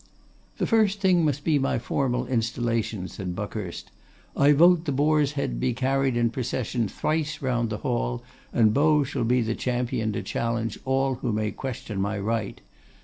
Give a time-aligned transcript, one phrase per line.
[0.57, 3.91] 'The first thing must be my formal installation,' said Buckhurst.
[4.35, 9.03] 'I vote the Boar's head be carried in procession thrice round the hall, and Beau
[9.03, 12.61] shall be the champion to challenge all who may question my right.